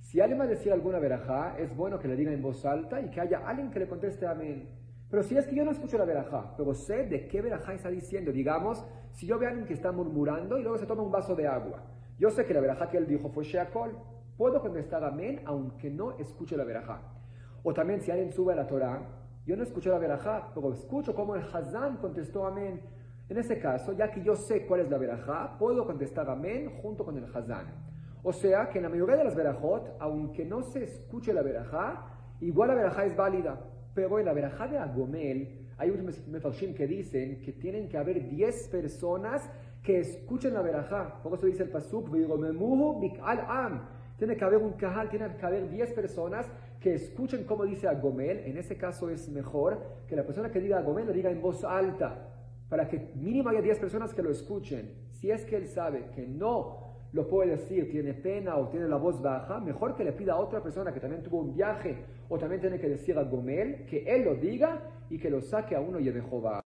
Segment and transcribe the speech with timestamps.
[0.00, 3.00] Si alguien va a decir alguna verajá, es bueno que le diga en voz alta
[3.00, 4.68] y que haya alguien que le conteste amén.
[5.08, 7.88] Pero si es que yo no escucho la verajá, pero sé de qué verajá está
[7.88, 11.12] diciendo, digamos, si yo veo a alguien que está murmurando y luego se toma un
[11.12, 11.84] vaso de agua,
[12.18, 13.96] yo sé que la verajá que él dijo fue Sheakol,
[14.36, 17.00] puedo contestar amén aunque no escuche la verajá.
[17.62, 19.06] O también si alguien sube a la Torah,
[19.46, 22.80] yo no escucho la verajá, pero escucho cómo el Hazán contestó amén.
[23.28, 27.04] En ese caso, ya que yo sé cuál es la verajá, puedo contestar amén junto
[27.04, 27.66] con el Hazán.
[28.22, 32.06] O sea que en la mayoría de las verajot, aunque no se escuche la verajá,
[32.40, 33.60] igual la verajá es válida.
[33.94, 38.28] Pero en la verajá de Agomel, hay unos mefarshim que dicen que tienen que haber
[38.28, 39.48] 10 personas
[39.82, 41.22] que escuchen la verajá.
[41.22, 42.08] Por eso dice el pasuk,
[43.46, 43.88] am.
[44.16, 46.50] Tiene que haber un kahal, tiene que haber 10 personas
[46.80, 48.38] que escuchen cómo dice Agomel.
[48.46, 51.64] En ese caso es mejor que la persona que diga Agomel lo diga en voz
[51.64, 52.30] alta,
[52.68, 54.94] para que mínimo haya 10 personas que lo escuchen.
[55.12, 58.96] Si es que él sabe que no lo puede decir, tiene pena o tiene la
[58.96, 62.38] voz baja, mejor que le pida a otra persona que también tuvo un viaje o
[62.38, 65.80] también tiene que decir a Gomel que él lo diga y que lo saque a
[65.80, 66.63] uno y de Jehová.